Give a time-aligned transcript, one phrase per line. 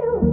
[0.00, 0.29] Say,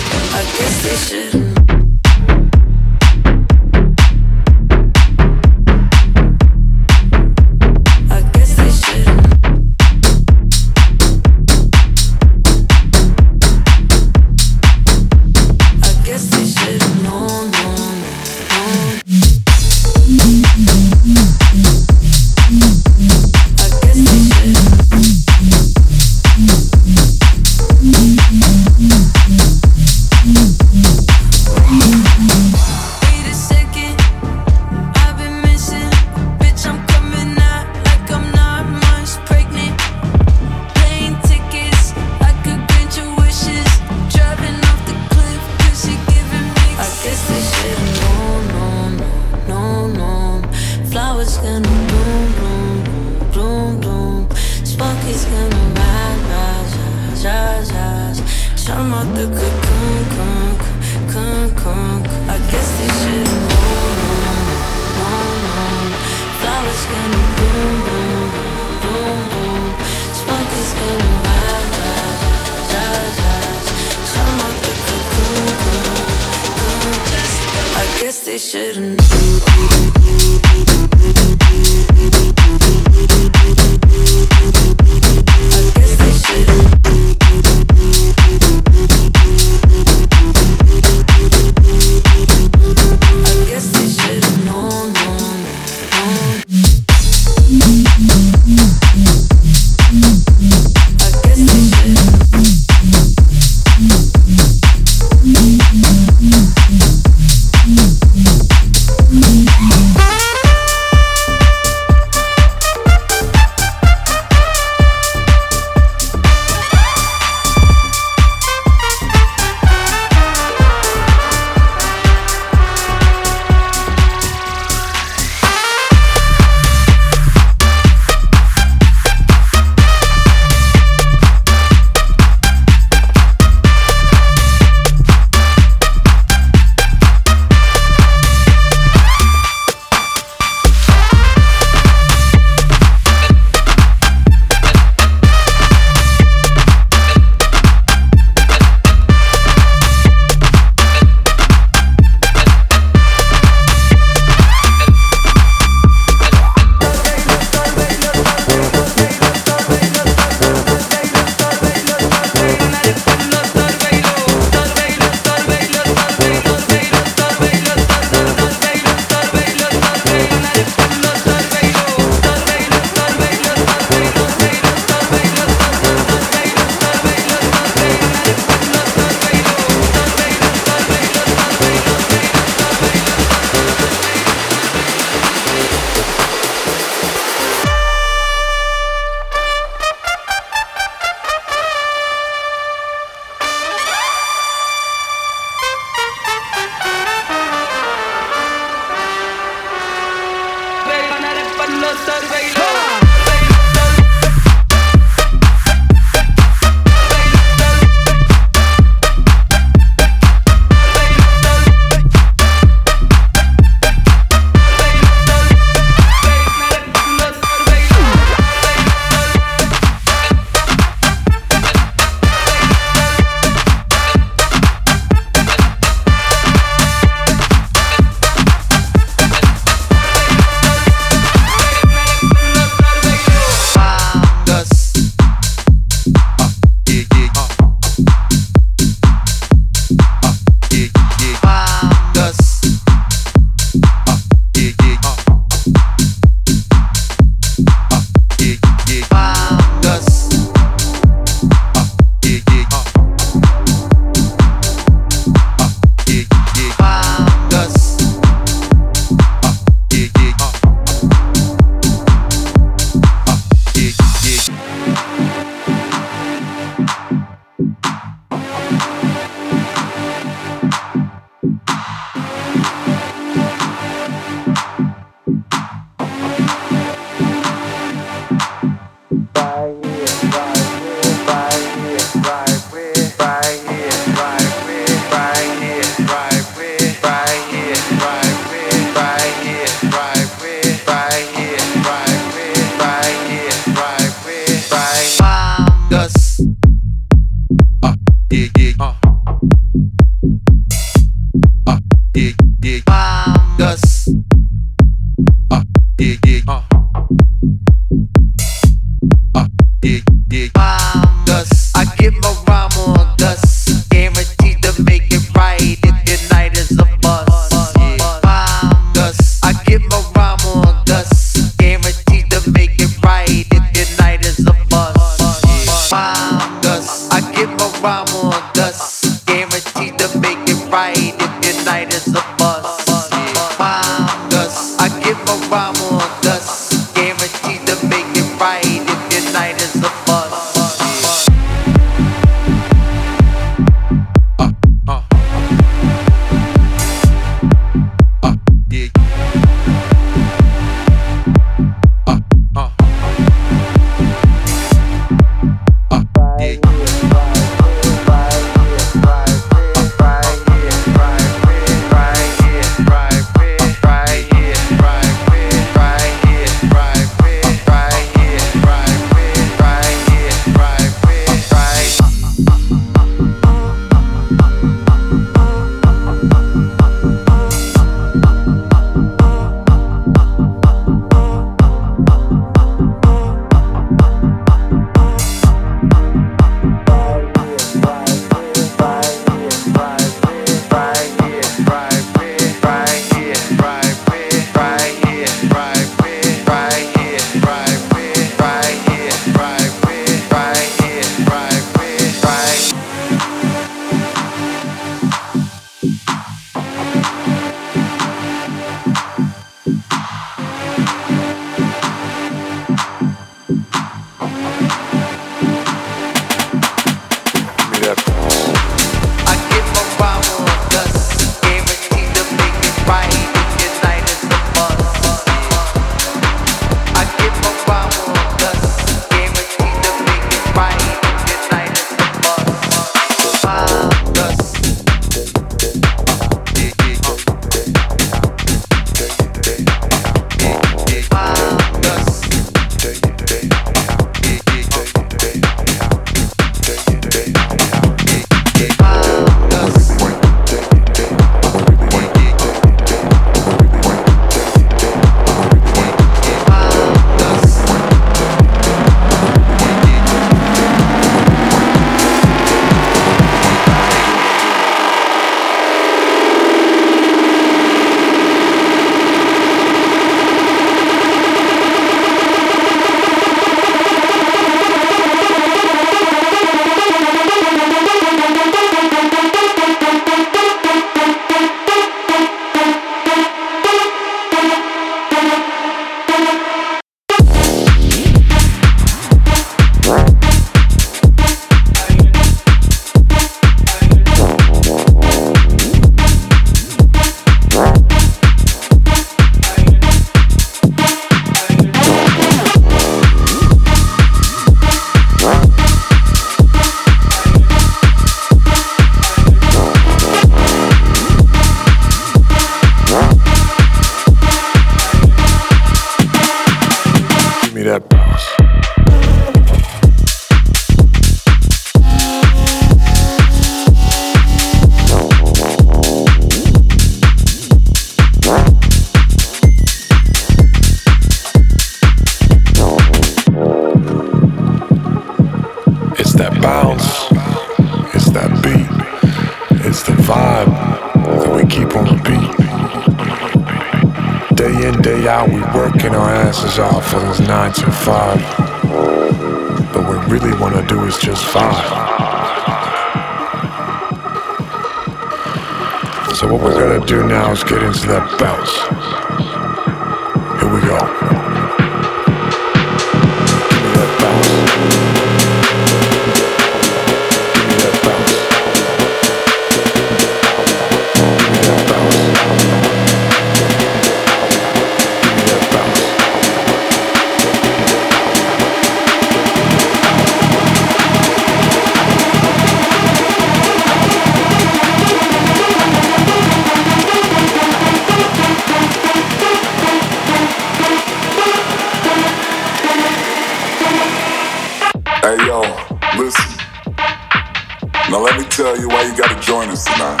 [598.36, 600.00] tell you why you gotta join us tonight.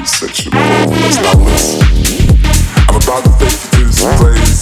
[0.00, 1.84] you said you know, let's not listen.
[2.88, 4.57] I'm about to take you to this place.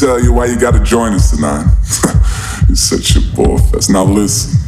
[0.00, 1.66] tell you why you gotta join us tonight.
[2.68, 3.90] You're such a bullfest.
[3.90, 4.58] Now listen,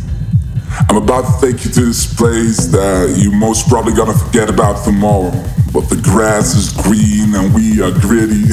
[0.91, 4.85] I'm about to take you to this place that you most probably gonna forget about
[4.85, 5.33] tomorrow.
[5.73, 8.45] But the grass is green and we are gritty.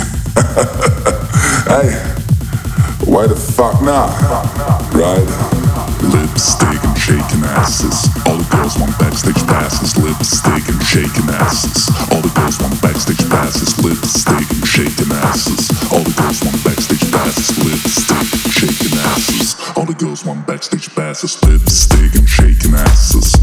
[1.67, 1.91] hey,
[3.03, 4.15] why the fuck not?
[4.93, 5.27] Right?
[6.01, 8.18] Lipstick and shaking asses
[8.69, 11.89] girls want backstage passes, lipstick and shaking asses.
[12.11, 15.69] All the girls want backstage passes, lipstick and shaking asses.
[15.91, 19.55] All the girls want backstage passes, lipstick and shaking asses.
[19.75, 23.38] All the girls want backstage passes, lipstick and shaking asses.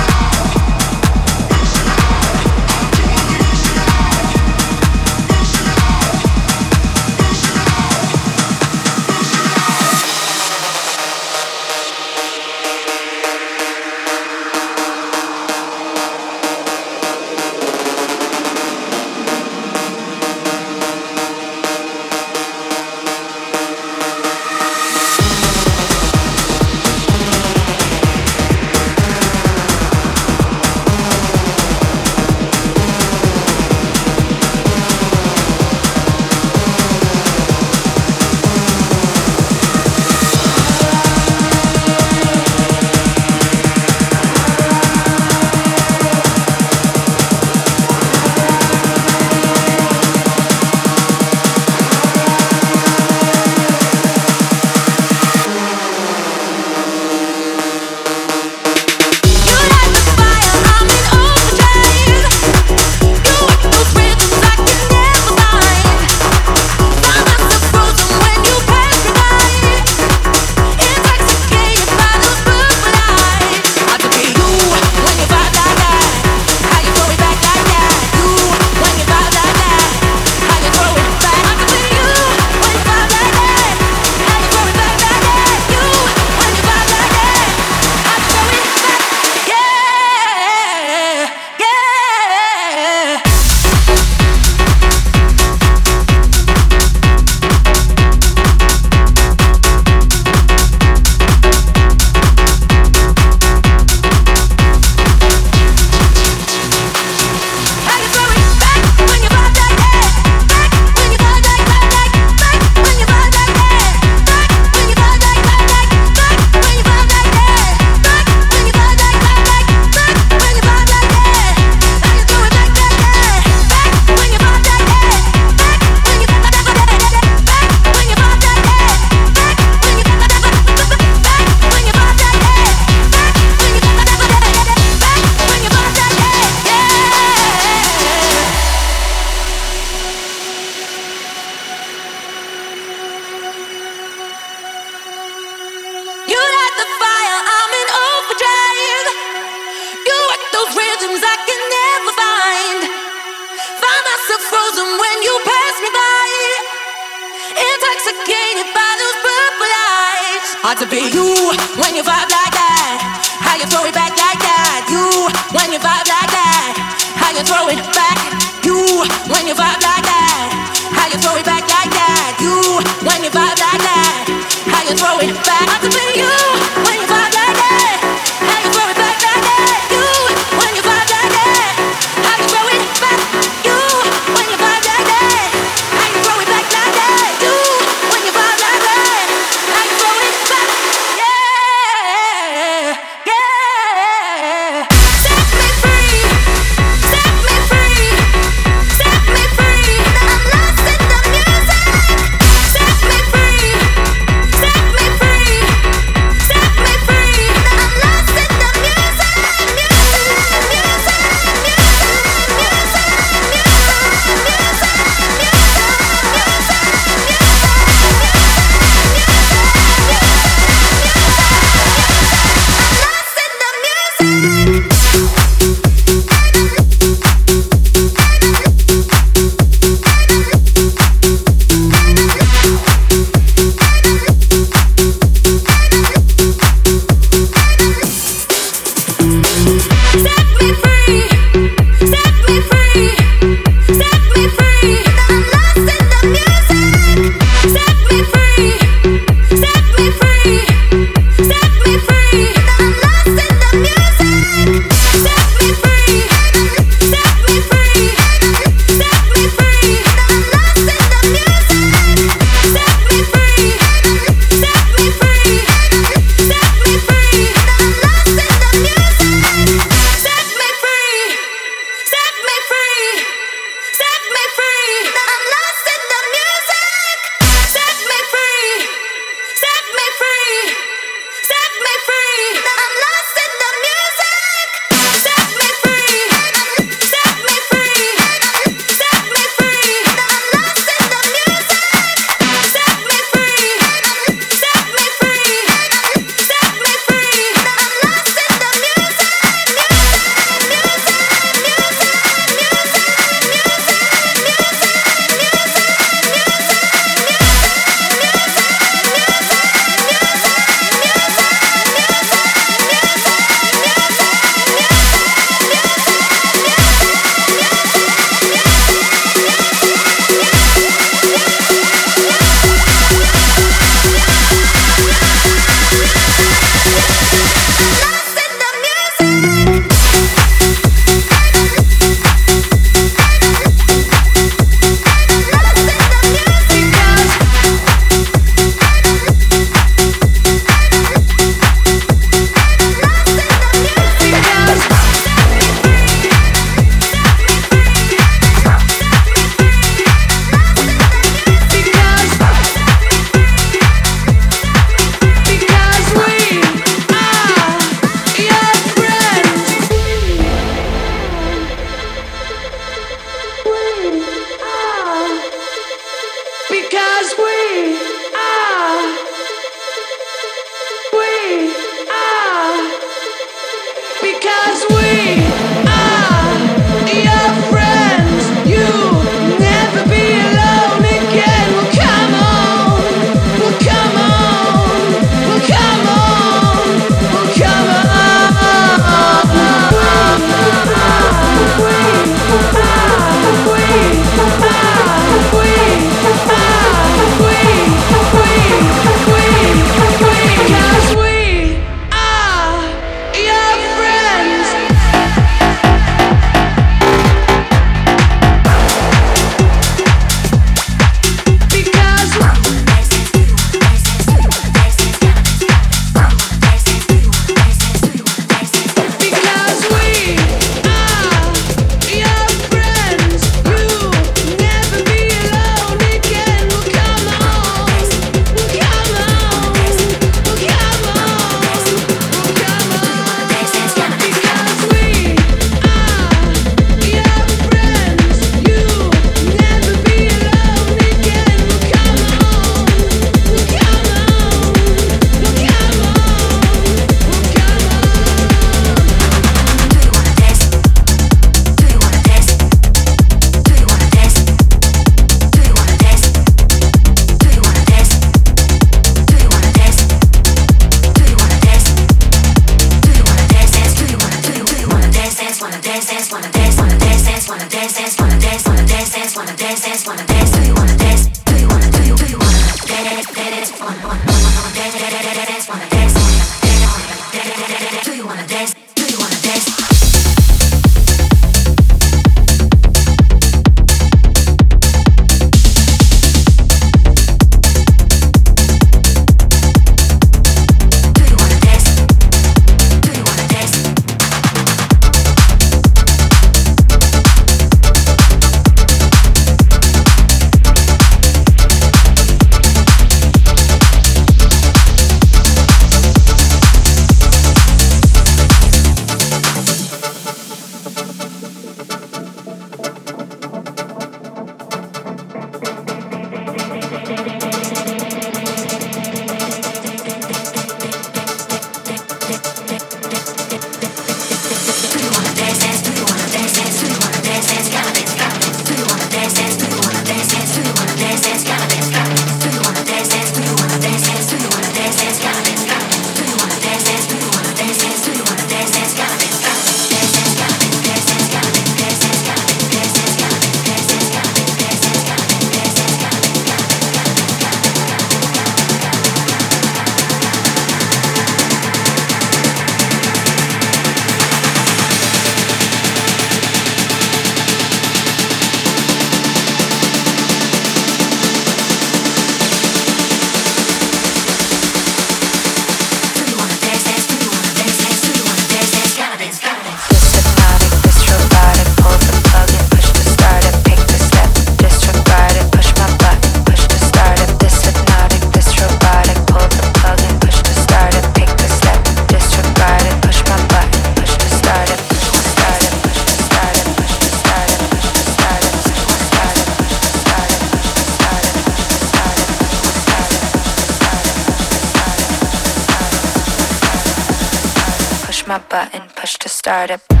[598.31, 600.00] my button, push to start it.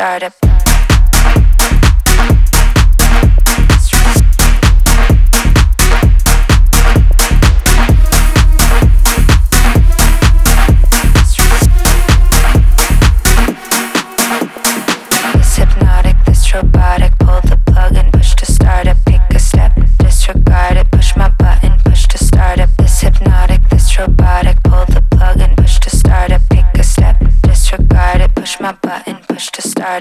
[0.00, 0.59] startup.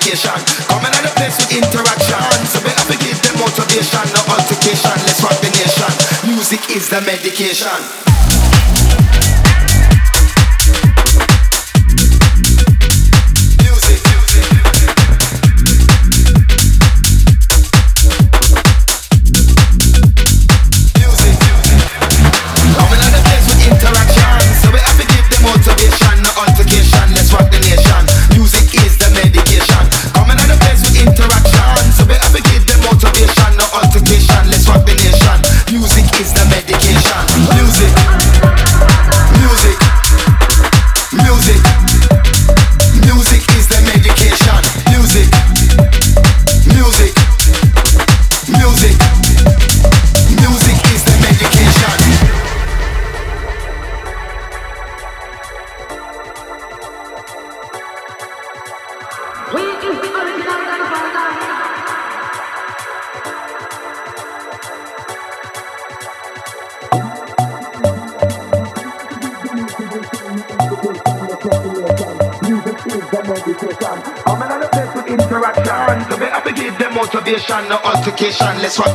[0.00, 0.66] The medication.
[0.68, 2.46] Coming out of place with interaction.
[2.46, 4.96] So we have to give them motivation, no altercation.
[5.06, 5.92] Let's rock the nation.
[6.30, 8.09] Music is the medication.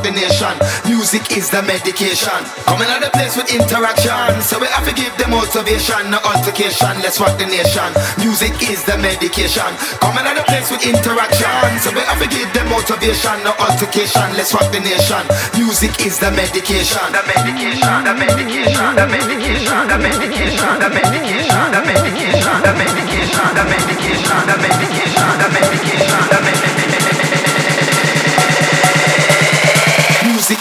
[0.06, 0.46] Altercation.
[0.46, 0.86] Let's rock the nation.
[0.86, 2.40] Music is the medication.
[2.64, 4.40] Coming out the place with interaction.
[4.42, 6.94] So we have to give them motivation, no altercation.
[7.02, 7.90] Let's rock the nation.
[8.18, 9.70] Music is the medication.
[9.98, 11.78] Coming out the place with interaction.
[11.82, 14.26] So we have to give them motivation, no altercation.
[14.36, 15.22] Let's rock the nation.
[15.58, 17.06] Music is the medication.
[17.10, 23.64] The medication, the medication, the medication, the medication, the medication, the medication, the medication, the
[23.66, 25.75] medication, the medication, the medication,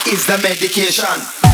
[0.08, 1.45] is the medication.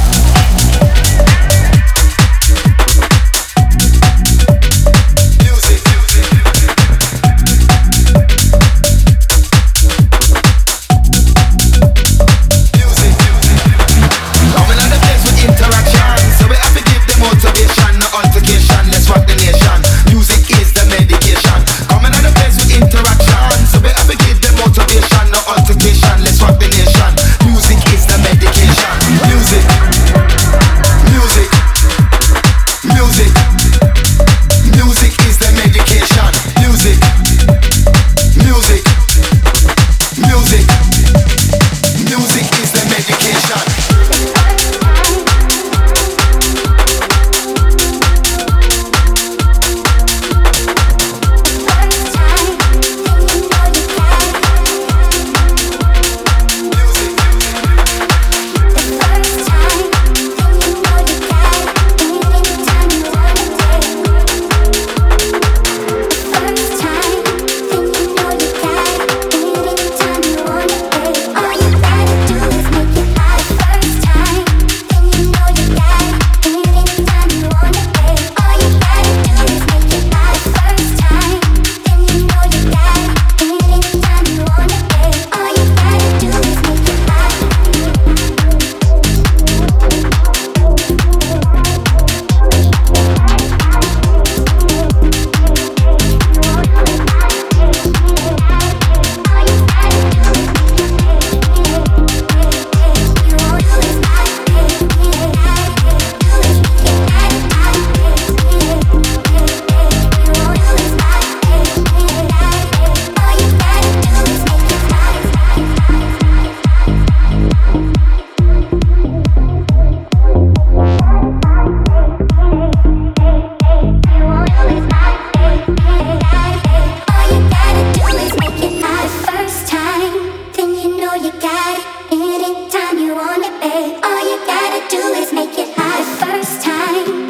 [133.61, 133.99] babe.
[134.03, 137.20] All you gotta do is make it high first time.